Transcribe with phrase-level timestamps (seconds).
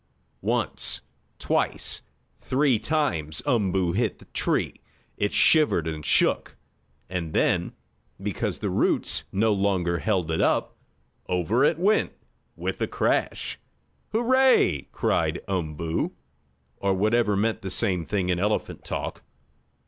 [0.41, 1.03] Once,
[1.37, 2.01] twice,
[2.39, 4.81] three times Umboo hit the tree.
[5.15, 6.57] It shivered and shook,
[7.07, 7.73] and then,
[8.19, 10.75] because the roots no longer held it up,
[11.29, 12.13] over it went
[12.55, 13.59] with a crash.
[14.11, 16.13] "Hurray!" cried Umboo,
[16.77, 19.21] or what meant the same thing in elephant talk.